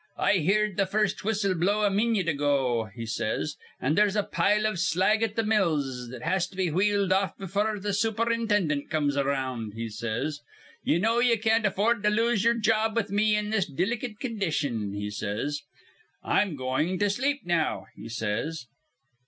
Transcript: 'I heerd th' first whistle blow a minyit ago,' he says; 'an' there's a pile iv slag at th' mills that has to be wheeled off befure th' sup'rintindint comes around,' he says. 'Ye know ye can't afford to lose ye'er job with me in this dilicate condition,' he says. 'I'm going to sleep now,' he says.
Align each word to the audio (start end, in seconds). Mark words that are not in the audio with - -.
'I 0.17 0.33
heerd 0.39 0.77
th' 0.77 0.89
first 0.89 1.23
whistle 1.23 1.53
blow 1.53 1.83
a 1.83 1.91
minyit 1.91 2.27
ago,' 2.27 2.85
he 2.95 3.05
says; 3.05 3.55
'an' 3.79 3.93
there's 3.93 4.15
a 4.15 4.23
pile 4.23 4.65
iv 4.65 4.79
slag 4.79 5.21
at 5.21 5.35
th' 5.35 5.45
mills 5.45 6.09
that 6.09 6.23
has 6.23 6.47
to 6.47 6.57
be 6.57 6.71
wheeled 6.71 7.13
off 7.13 7.37
befure 7.37 7.79
th' 7.79 7.93
sup'rintindint 7.93 8.89
comes 8.89 9.15
around,' 9.15 9.75
he 9.75 9.89
says. 9.89 10.39
'Ye 10.83 10.97
know 10.97 11.19
ye 11.19 11.37
can't 11.37 11.67
afford 11.67 12.01
to 12.01 12.09
lose 12.09 12.43
ye'er 12.43 12.55
job 12.55 12.95
with 12.95 13.11
me 13.11 13.35
in 13.35 13.51
this 13.51 13.67
dilicate 13.71 14.17
condition,' 14.19 14.91
he 14.93 15.11
says. 15.11 15.61
'I'm 16.23 16.55
going 16.55 16.97
to 16.97 17.07
sleep 17.07 17.41
now,' 17.45 17.85
he 17.95 18.09
says. 18.09 18.65